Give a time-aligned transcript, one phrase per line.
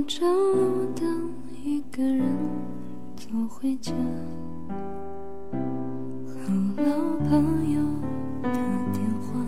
[0.00, 1.30] 不着路灯，
[1.62, 2.24] 一个人
[3.16, 3.92] 走回家，
[6.26, 6.38] 和
[6.78, 6.84] 老
[7.28, 7.82] 朋友
[8.42, 8.50] 打
[8.94, 9.44] 电话。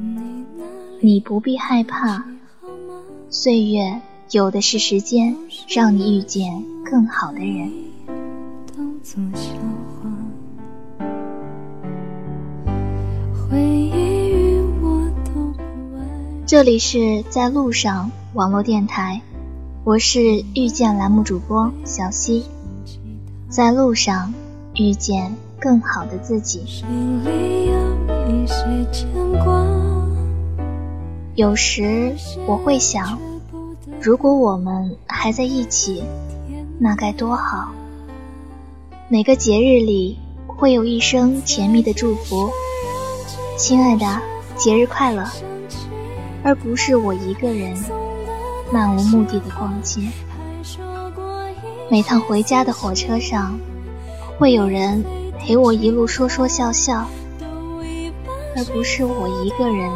[0.00, 2.26] 你那里你不必害怕，
[3.30, 4.00] 岁月
[4.32, 5.36] 有的是时间，
[5.68, 7.70] 让你遇见更好的人。
[16.54, 19.20] 这里是在路上网络电台，
[19.82, 22.44] 我是遇见栏目主播小溪，
[23.48, 24.32] 在路上
[24.76, 26.84] 遇见更好的自己。
[31.34, 32.14] 有时
[32.46, 33.18] 我会想，
[34.00, 36.04] 如果我们还在一起，
[36.78, 37.72] 那该多好。
[39.08, 42.48] 每个节日里会有一声甜蜜的祝福，
[43.58, 44.06] 亲爱的，
[44.56, 45.28] 节日快乐，
[46.44, 47.74] 而不是我一个人
[48.70, 50.02] 漫无目的的逛街。
[51.90, 53.58] 每趟回家的火车上，
[54.38, 55.02] 会有人
[55.38, 57.08] 陪我一路说说笑笑，
[58.56, 59.90] 而不是我一个人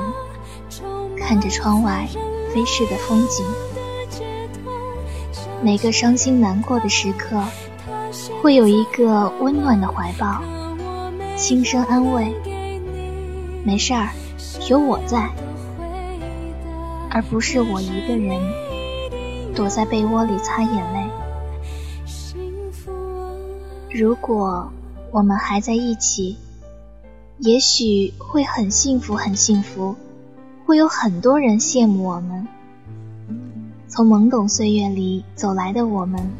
[1.19, 2.09] 看着窗外
[2.55, 3.45] 飞逝的风景。
[5.61, 7.43] 每个伤心难过的时刻，
[8.41, 10.41] 会有一个温暖的怀抱，
[11.37, 12.33] 轻声安慰
[13.65, 14.09] ：“没事儿，
[14.71, 15.29] 有我在。”
[17.11, 18.41] 而不是我一个人
[19.55, 21.11] 躲在被窝里擦眼泪。
[23.91, 24.71] 如果
[25.11, 26.37] 我们还在一起，
[27.39, 29.97] 也许会很幸福，很幸福，
[30.67, 32.47] 会有很多人羡慕我们。
[33.89, 36.31] 从懵懂岁月里走来的我们，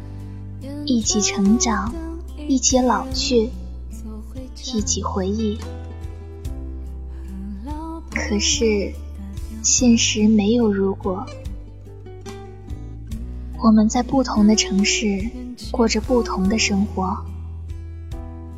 [0.85, 1.93] 一起成长，
[2.47, 3.49] 一起老去，
[4.73, 5.57] 一起回忆。
[8.11, 8.93] 可是，
[9.61, 11.25] 现实没有如果。
[13.61, 15.29] 我们在不同的城市
[15.71, 17.17] 过着不同的生活，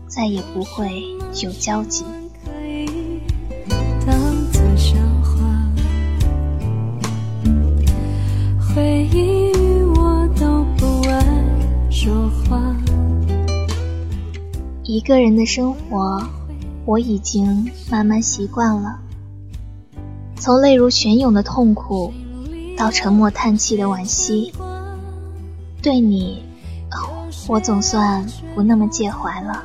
[0.08, 1.02] 再也不会
[1.44, 2.06] 有交集。
[8.74, 11.22] 回忆与我都不爱
[11.90, 12.74] 说话。
[14.86, 16.26] 一个人的生活，
[16.86, 19.00] 我已经慢慢习惯了。
[20.42, 22.12] 从泪如泉涌的痛苦，
[22.76, 24.52] 到沉默叹气的惋惜，
[25.84, 26.44] 对你，
[27.48, 28.26] 我总算
[28.56, 29.64] 不那么介怀了。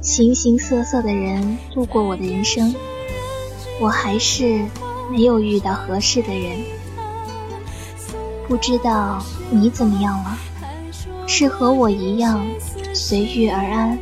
[0.00, 2.74] 形形色色的人路过我的人生，
[3.82, 4.64] 我还是
[5.12, 6.56] 没有遇到合适的人。
[8.48, 10.38] 不知道你怎么样了？
[11.26, 12.46] 是和我一样
[12.94, 13.98] 随遇而安，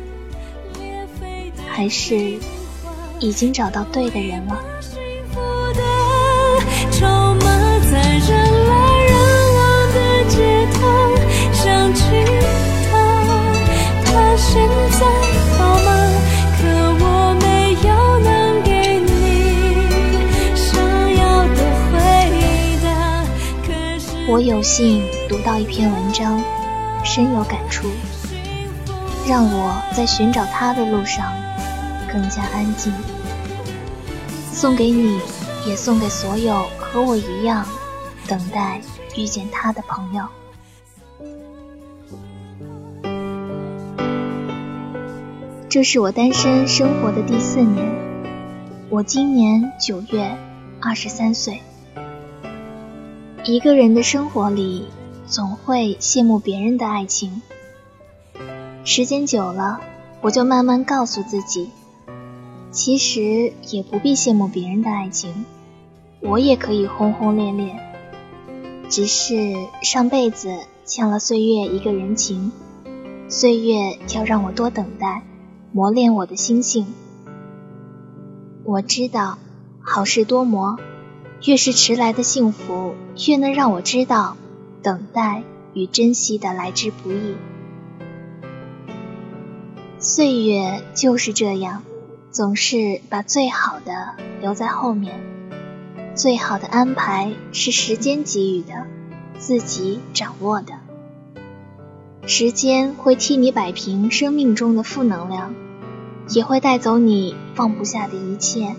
[1.67, 2.39] 还是
[3.19, 4.57] 已经找到对的人了？
[24.27, 26.43] 我有幸读到一篇文章，
[27.05, 27.87] 深有感触，
[29.25, 31.31] 让我在寻找他的路上
[32.15, 32.93] 更加安静。
[34.53, 35.19] 送给你，
[35.67, 37.67] 也送给所有和我一样
[38.25, 38.79] 等待
[39.17, 40.25] 遇见他的朋友。
[45.67, 47.85] 这是我单身生活的第四年，
[48.89, 50.37] 我今年九月
[50.79, 51.59] 二十三岁。
[53.43, 54.87] 一个人的生活里，
[55.27, 57.41] 总会羡慕别人的爱情。
[58.85, 59.81] 时间久了，
[60.21, 61.69] 我就慢慢告诉自己，
[62.75, 65.45] 其实也不必羡慕别人的爱情，
[66.19, 67.79] 我也可以轰轰烈烈。
[68.89, 70.49] 只是上辈子
[70.83, 72.51] 欠了岁月一个人情，
[73.29, 75.23] 岁月要让我多等待，
[75.71, 76.85] 磨练我的心性。
[78.65, 79.37] 我知道，
[79.79, 80.77] 好事多磨，
[81.45, 82.93] 越是迟来的幸福，
[83.25, 84.35] 越能让我知道
[84.83, 85.43] 等待
[85.73, 87.35] 与珍惜的来之不易。
[89.97, 91.81] 岁月就是这样，
[92.35, 95.21] 总是把最好的留在后面。
[96.15, 98.87] 最好的安排是时间给予的，
[99.39, 100.73] 自己掌握的。
[102.27, 105.53] 时间会替你摆平生命中的负能量，
[106.27, 108.75] 也会带走你放不下的一切。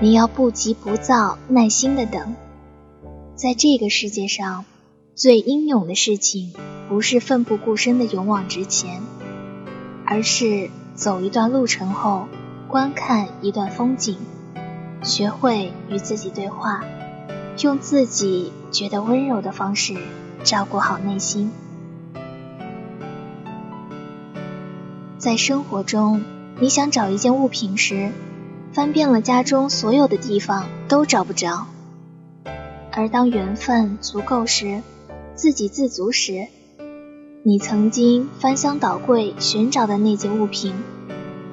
[0.00, 2.36] 你要不急不躁，耐心的等。
[3.34, 4.64] 在这个世界上，
[5.16, 6.54] 最英勇的事情，
[6.88, 9.00] 不是奋不顾身的勇往直前，
[10.04, 12.28] 而是走一段路程后，
[12.68, 14.16] 观看一段风景，
[15.02, 16.82] 学会与自己对话，
[17.62, 19.94] 用自己觉得温柔的方式
[20.42, 21.52] 照顾好内心。
[25.16, 26.22] 在生活中，
[26.58, 28.10] 你想找一件物品时，
[28.72, 31.66] 翻遍了家中所有的地方都找不着；
[32.90, 34.82] 而当缘分足够时，
[35.36, 36.48] 自给自足时，
[37.44, 40.74] 你曾经翻箱倒柜寻找的那件物品，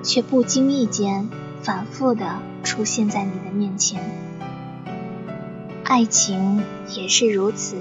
[0.04, 1.30] 却不经意间
[1.62, 4.04] 反复的出现在你的面前。
[5.84, 6.64] 爱情
[6.96, 7.78] 也是如此，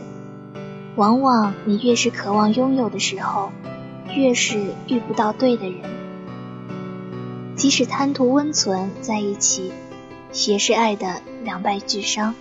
[0.96, 3.50] 往往你越是渴望拥有的时候，
[4.14, 5.80] 越是遇不到对的人。
[7.54, 9.72] 即使贪图温存在一起，
[10.46, 12.34] 也是爱的两败俱伤，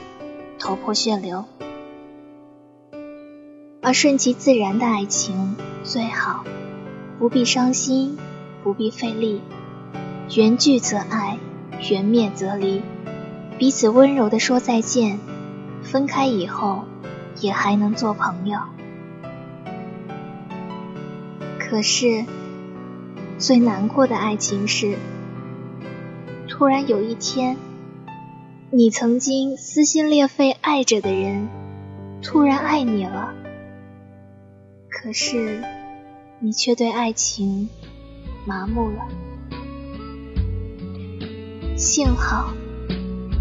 [0.57, 1.45] 头破血流。
[3.81, 6.43] 而顺其自然的爱情最好，
[7.19, 8.17] 不必伤心，
[8.63, 9.41] 不必费力。
[10.33, 11.37] 缘聚则爱，
[11.89, 12.81] 缘灭则离，
[13.57, 15.19] 彼此温柔的说再见。
[15.83, 16.85] 分开以后，
[17.41, 18.59] 也还能做朋友。
[21.59, 22.23] 可是，
[23.39, 24.95] 最难过的爱情是，
[26.47, 27.57] 突然有一天，
[28.69, 31.49] 你曾经撕心裂肺爱着的人，
[32.21, 33.33] 突然爱你了。
[34.87, 35.61] 可是，
[36.39, 37.67] 你却对爱情
[38.45, 39.09] 麻木了。
[41.81, 42.53] 幸好，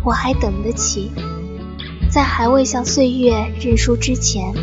[0.03, 1.13] 我还等得起。
[2.11, 4.55] 在还未向岁月认输之前，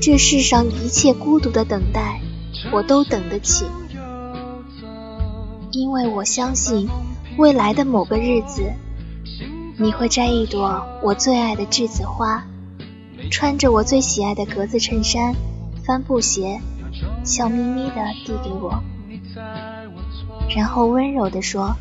[0.00, 2.22] 这世上一切孤独的等待，
[2.72, 3.66] 我都等得起。
[5.72, 6.88] 因为我相信，
[7.36, 8.62] 未来的某个日子，
[9.76, 12.42] 你会摘一朵我最爱的栀子花，
[13.30, 15.34] 穿着我最喜爱的格子衬衫、
[15.84, 16.62] 帆布鞋，
[17.24, 18.82] 笑眯眯地递给我，
[20.56, 21.76] 然后温柔地说：“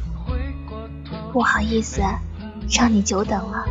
[1.31, 2.01] 不好意思，
[2.69, 3.65] 让你久等了。”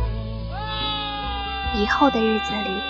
[1.77, 2.81] 以后的日子里，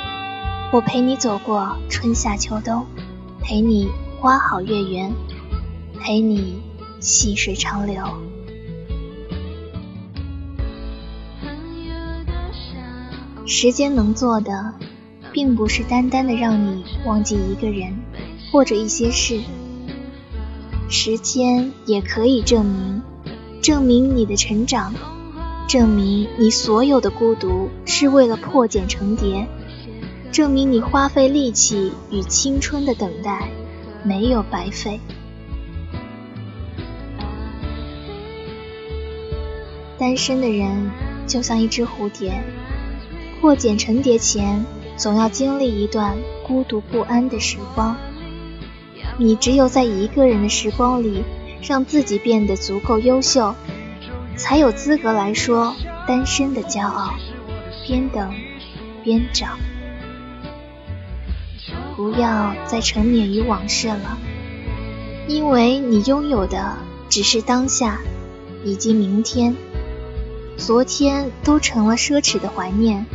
[0.71, 2.85] 我陪你走过春夏秋冬，
[3.41, 3.89] 陪你
[4.19, 5.13] 花好月圆，
[5.99, 6.61] 陪你
[6.99, 8.03] 细水长流。
[13.45, 14.73] 时间能做的，
[15.31, 17.99] 并不是单单的让你忘记一个人
[18.51, 19.41] 或者一些事，
[20.89, 23.01] 时间也可以证明，
[23.61, 24.93] 证明你的成长。
[25.67, 29.47] 证明你所有的孤独是为了破茧成蝶，
[30.31, 33.47] 证明你花费力气与青春的等待
[34.03, 34.99] 没有白费。
[39.97, 40.89] 单身的人
[41.27, 42.43] 就像一只蝴蝶，
[43.39, 44.65] 破茧成蝶前
[44.97, 47.95] 总要经历一段孤独不安的时光。
[49.17, 51.23] 你只有在一个人的时光里，
[51.61, 53.55] 让自己变得足够优秀。
[54.37, 55.75] 才有资格来说
[56.07, 57.13] 单身的骄傲，
[57.85, 58.33] 边等
[59.03, 59.49] 边找，
[61.95, 64.17] 不要再沉湎于往事了，
[65.27, 66.77] 因为你拥有的
[67.07, 67.99] 只是当下
[68.63, 69.55] 以及明天，
[70.57, 73.05] 昨天都成了奢侈的怀念，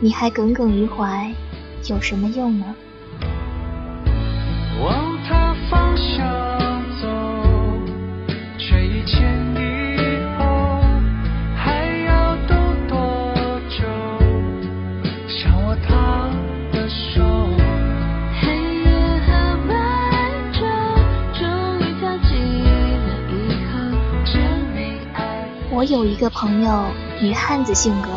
[0.00, 1.32] 你还耿耿于怀，
[1.86, 2.74] 有什么用呢？
[4.82, 6.47] 往他方向
[25.78, 26.86] 我有一个朋友，
[27.20, 28.08] 女汉子性格。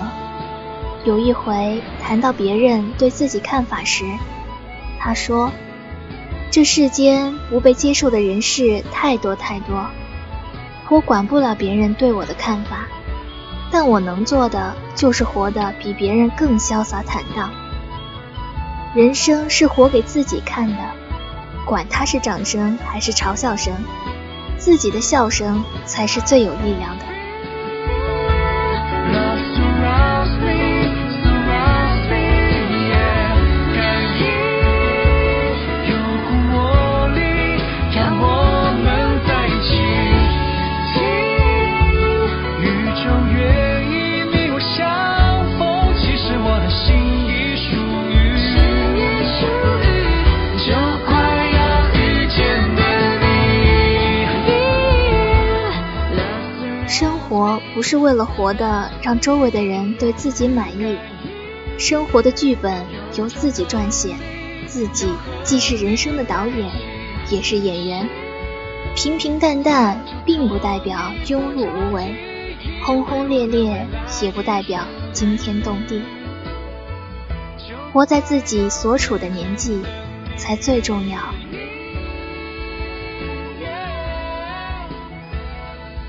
[1.06, 4.04] 有一回谈到别人对自己看法时，
[5.00, 5.52] 她说
[6.50, 9.86] ：“这世间不被接受的人事太多太多，
[10.90, 12.88] 我管不了别人对我的看法，
[13.70, 17.52] 但我能做的就是活得比别人更潇洒坦荡。
[18.96, 20.80] 人生是活给自己看的，
[21.68, 23.72] 管他是掌声还是嘲笑声，
[24.58, 27.06] 自己的笑声才是最有力量的。”
[57.82, 60.96] 不是为了活的让周围的人对自己满意，
[61.80, 62.86] 生活的剧本
[63.18, 64.14] 由自己撰写，
[64.68, 65.12] 自己
[65.44, 66.70] 既是人生的导演，
[67.32, 68.08] 也是演员。
[68.96, 72.14] 平平淡淡并不代表庸碌无为，
[72.86, 73.88] 轰轰烈烈
[74.22, 76.04] 也不代表惊天动地。
[77.92, 79.82] 活在自己所处的年纪，
[80.38, 81.18] 才最重要。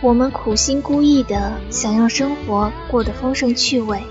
[0.02, 4.02] 我们苦心孤诣的想让生活过得丰盛趣味，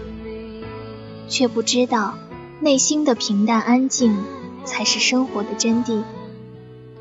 [1.27, 2.13] 却不知道
[2.62, 4.17] 内心的平淡安静
[4.63, 6.03] 才是生活的真谛。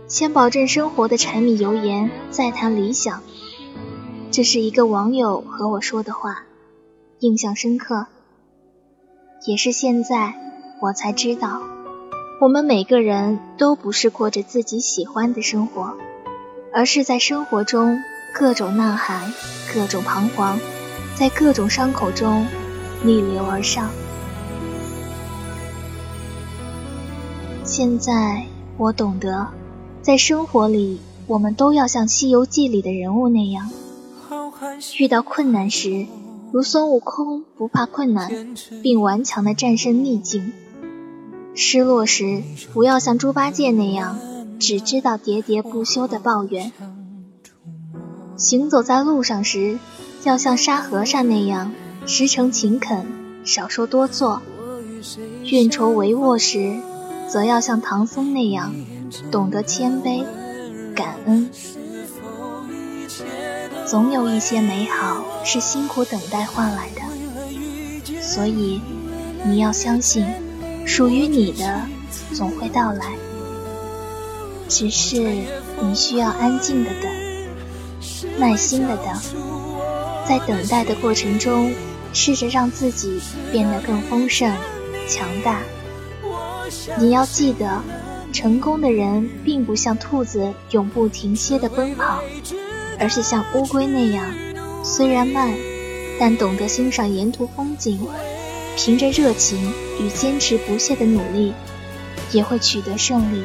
[0.09, 3.23] 先保证生活的柴米油盐，再谈理想。
[4.33, 6.43] 这是一个网友和我说的话，
[7.21, 8.07] 印象深刻。
[9.47, 10.35] 也是现在
[10.83, 11.63] 我才知道，
[12.41, 15.97] 我们每个人都不是过着自己喜欢的生活，
[16.75, 18.01] 而是在生活中
[18.33, 19.33] 各种呐喊，
[19.75, 20.59] 各种彷徨，
[21.17, 22.47] 在各种伤口中
[23.03, 23.91] 逆流而上。
[27.65, 28.47] 现在
[28.77, 29.49] 我懂得。
[30.03, 33.71] 在生活里，我们都要像《西游记》里的人物那样，
[34.99, 36.07] 遇到困难时，
[36.53, 40.53] 如孙悟空不怕困难，并顽强地战胜逆境；
[41.55, 44.19] 失落时，不要像猪八戒那样，
[44.59, 46.71] 只知道喋喋不休的抱怨；
[48.41, 49.79] 行走在路上时，
[50.25, 51.73] 要像沙和尚那样，
[52.07, 53.07] 实诚勤恳，
[53.45, 54.41] 少说多做；
[55.45, 56.81] 运筹帷幄时，
[57.29, 58.75] 则要像唐僧那样。
[59.31, 60.25] 懂得谦卑、
[60.95, 61.51] 感恩，
[63.87, 68.81] 总有一些美好是辛苦等待换来的，所以
[69.45, 70.25] 你要相信，
[70.87, 71.83] 属于你的
[72.33, 73.17] 总会到来。
[74.67, 75.19] 只是
[75.83, 77.13] 你需要安静的等，
[78.41, 79.07] 耐心的等，
[80.27, 81.73] 在等待的过程中，
[82.13, 83.21] 试着让自己
[83.53, 84.51] 变得更丰盛、
[85.07, 85.61] 强大。
[86.99, 87.81] 你要记得。
[88.33, 92.23] 成功的人并不像兔子永不停歇的奔跑，
[92.97, 94.25] 而是像乌龟那样，
[94.85, 95.53] 虽然慢，
[96.19, 97.99] 但懂得欣赏沿途风景，
[98.77, 101.53] 凭着热情与坚持不懈的努力，
[102.31, 103.43] 也会取得胜利。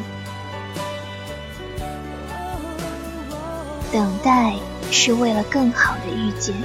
[3.92, 4.54] 等待
[4.92, 6.56] 是为了更好的遇见，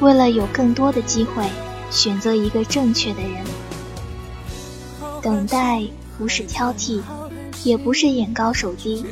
[0.00, 1.44] 为了有更多的机会
[1.90, 3.44] 选择一个正确的人。
[5.22, 5.82] 等待
[6.18, 7.00] 不是挑剔。
[7.64, 9.04] 也不是眼高手低，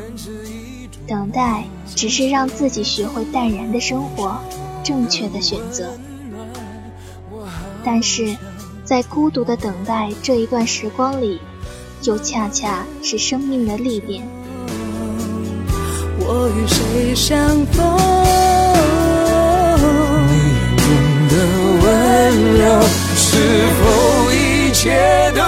[1.05, 1.65] 等待
[1.97, 4.41] 只是让自己学会淡然的生活，
[4.85, 5.99] 正确的选择。
[7.85, 8.37] 但是，
[8.85, 11.41] 在孤独的等待这一段时光里，
[12.05, 14.25] 又恰恰是生命的历练。
[16.29, 17.87] 我与谁相逢？
[20.27, 20.35] 你
[20.83, 20.91] 眼
[21.29, 21.35] 中的
[21.85, 21.87] 温
[22.59, 22.83] 柔，
[23.15, 23.23] 是
[23.79, 23.81] 否
[24.33, 25.41] 一切都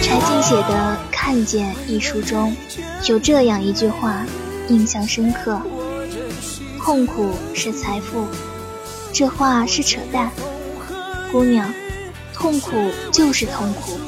[0.00, 0.96] 柴静写的。
[1.10, 2.56] 看见一书中
[3.06, 4.24] 有这样一句话，
[4.68, 5.60] 印象深刻：
[6.78, 8.26] 痛苦是财富。
[9.12, 10.30] 这话是扯淡，
[11.32, 11.74] 姑娘，
[12.32, 12.70] 痛苦
[13.10, 13.98] 就是痛苦，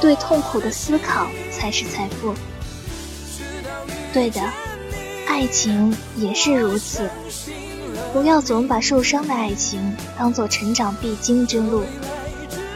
[0.00, 2.34] 对痛苦的思考才是财富。
[4.12, 4.40] 对的，
[5.36, 7.10] 爱情也是如此。
[8.10, 11.84] 不要总把受伤的爱情当做成长必经之路，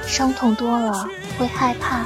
[0.07, 2.05] 伤痛多了会害怕。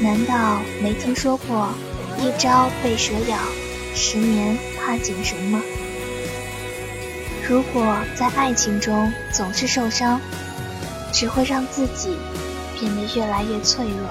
[0.00, 1.70] 难道没听说过
[2.22, 3.36] “一朝被蛇咬，
[3.96, 5.60] 十年怕井绳”吗？
[7.44, 10.20] 如果在爱情中总是受伤，
[11.12, 12.16] 只会让自己
[12.78, 14.08] 变得越来越脆弱。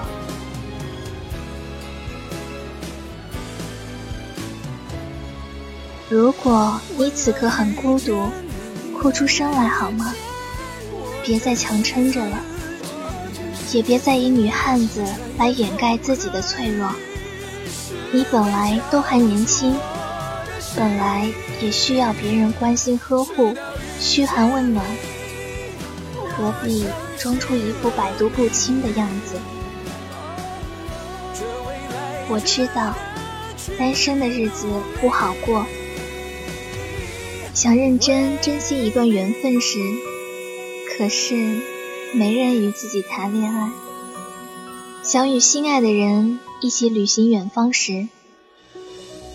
[6.12, 8.28] 如果你此刻很孤独，
[9.00, 10.12] 哭出声来好吗？
[11.24, 12.38] 别再强撑着了。
[13.72, 15.02] 也别再以女汉子
[15.38, 16.92] 来掩盖自己的脆弱。
[18.12, 19.74] 你本来都还年轻，
[20.76, 21.26] 本来
[21.62, 23.54] 也需要别人关心呵护、
[23.98, 24.84] 嘘寒问暖，
[26.36, 26.84] 何必
[27.16, 29.36] 装出一副百毒不侵的样子？
[32.28, 32.94] 我知道，
[33.78, 34.66] 单身的日子
[35.00, 35.64] 不好过。
[37.54, 39.78] 想认真珍惜一段缘分时，
[40.96, 41.60] 可是。
[42.14, 43.70] 没人与自己谈恋爱，
[45.02, 48.06] 想与心爱的人一起旅行远方时，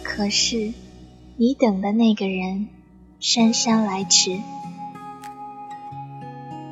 [0.03, 0.73] 可是
[1.37, 2.67] 你等的那个人
[3.19, 4.37] 姗姗来迟。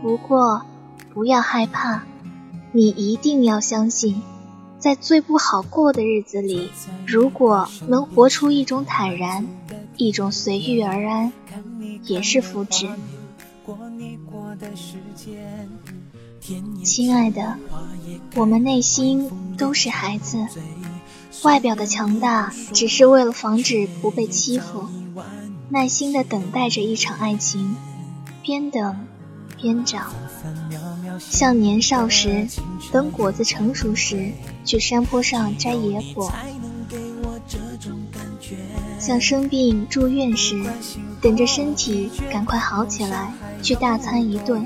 [0.03, 0.61] 不过
[1.11, 2.03] 不要害怕，
[2.71, 4.21] 你一定要相信，
[4.77, 6.69] 在最不好过的日子里，
[7.07, 9.47] 如果能活出一种坦然，
[9.97, 11.31] 一种随遇而安，
[12.03, 12.89] 也是福祉。
[16.83, 17.57] 亲爱的，
[18.35, 20.45] 我们内心都是孩子，
[21.43, 24.87] 外表的强大只是为了防止不被欺负，
[25.69, 27.75] 耐心的等待着一场爱情，
[28.43, 29.07] 边等
[29.57, 30.13] 边长，
[31.19, 32.47] 像年少时
[32.91, 34.31] 等果子成熟时
[34.63, 36.31] 去山坡上摘野果，
[39.05, 40.59] 像生病住院时
[41.21, 43.31] 等着身体赶快好起来
[43.61, 44.65] 去大餐一顿，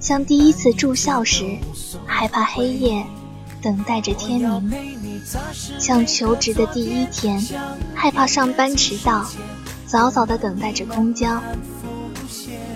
[0.00, 1.56] 像第一次住校时
[2.04, 3.06] 害怕黑夜
[3.62, 4.72] 等待着天明，
[5.78, 7.40] 像求职的第一天
[7.94, 9.24] 害怕上班迟到。
[9.86, 11.40] 早早的等待着公交，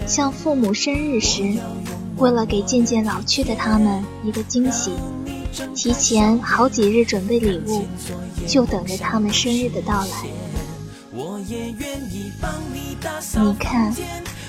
[0.07, 1.59] 像父母生日时，
[2.19, 4.93] 为了给渐渐老去的他们一个惊喜，
[5.75, 7.87] 提前好几日准备礼物，
[8.47, 10.09] 就等着他们生日的到来。
[13.41, 13.95] 你看，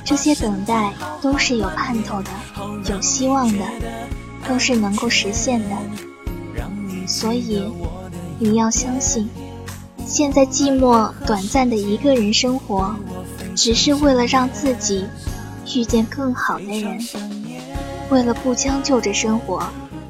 [0.04, 2.30] 这些等待都是有盼头的，
[2.90, 3.64] 有希望的，
[4.48, 5.76] 都是能够实现的。
[7.08, 7.64] 所以，
[8.40, 9.30] 你要相信。
[10.06, 12.96] 现在寂寞短暂的一个人生活，
[13.56, 15.06] 只是为了让自己
[15.76, 16.98] 遇见更好的人，
[18.10, 19.62] 为了不将就着生活，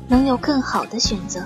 [0.08, 1.42] 能有更好的选择。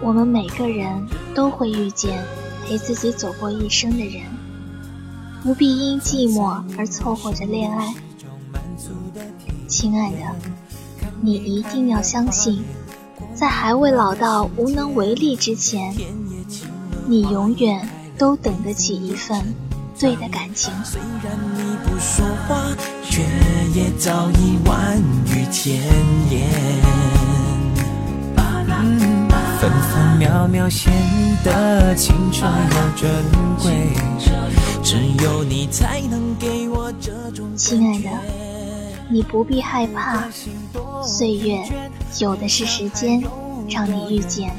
[0.00, 2.24] 我们每个人都会遇见
[2.64, 4.24] 陪自己走过一生的人，
[5.42, 7.94] 不必因寂寞而凑合着恋爱。
[9.68, 10.18] 亲爱的，
[11.20, 12.64] 你一定要相信。
[13.34, 15.94] 在还未老到无能为力之前，
[17.06, 17.88] 你永远
[18.18, 19.54] 都等得起一份
[20.00, 20.72] 对的感情。
[20.82, 23.22] 虽然你不说话，却
[23.74, 25.76] 也早已万语千
[26.30, 26.48] 言。
[29.60, 30.90] 分分秒秒显
[31.44, 33.10] 得青春又珍
[33.62, 33.92] 贵，
[34.82, 37.54] 只有你才能给我这种。
[37.54, 38.08] 亲爱的，
[39.10, 40.24] 你不必害怕，
[41.04, 41.62] 岁月。
[42.20, 43.22] 有的是时间，
[43.68, 44.50] 让你遇见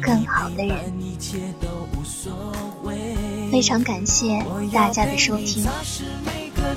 [0.00, 0.76] 更好的人。
[3.56, 4.38] 非常感谢
[4.70, 5.64] 大家的收听。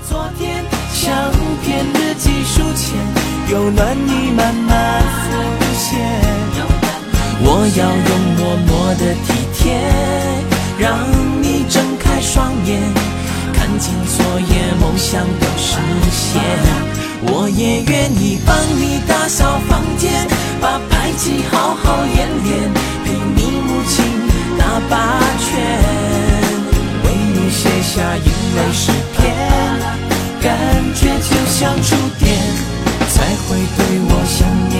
[0.07, 1.13] 昨天相
[1.62, 2.95] 片日记书签，
[3.51, 5.27] 有暖意慢慢浮
[5.75, 5.99] 现。
[7.41, 9.75] 我要用默默的体贴，
[10.80, 10.97] 让
[11.43, 12.80] 你睁开双眼，
[13.51, 15.75] 看见昨夜梦想的实
[16.10, 16.41] 现。
[17.23, 20.25] 我也愿意帮你打扫房间，
[20.62, 22.71] 把排挤好好演练，
[27.89, 28.23] 下英
[28.56, 29.34] 美诗篇，
[30.43, 30.56] 感
[30.93, 32.38] 觉就像触电，
[33.10, 34.78] 才会对我想念，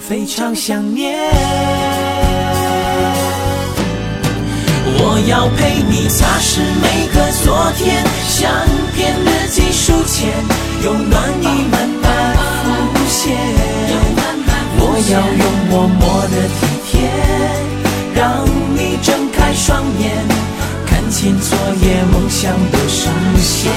[0.00, 1.16] 非常想念。
[4.98, 8.50] 我要陪你擦拭每个昨天，相
[8.96, 10.34] 片日记书签，
[10.82, 13.22] 有暖意慢慢浮现。
[14.80, 16.92] 我要用默默的体贴，
[18.16, 20.10] 让你睁开双眼，
[21.24, 23.08] 看见昨夜梦想的实
[23.40, 23.72] 现。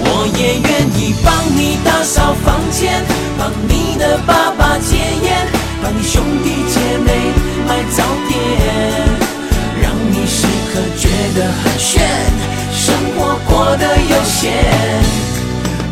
[0.00, 3.02] 我也愿意帮你打扫房间，
[3.38, 5.48] 帮你的爸爸戒烟，
[5.82, 7.32] 帮你兄弟姐妹
[7.66, 8.36] 买早点。
[9.80, 12.04] 让你时刻觉得很炫，
[12.74, 14.52] 生活过得悠闲，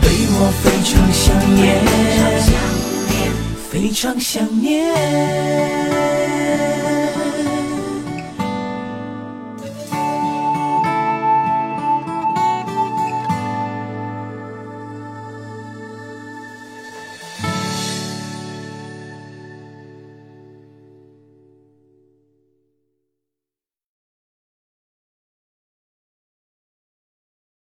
[0.03, 1.25] 对我非常想
[1.57, 1.65] 念，
[3.73, 4.95] 非常想念。